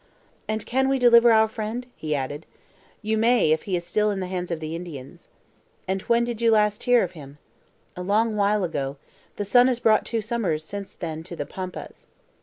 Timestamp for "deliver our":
0.97-1.47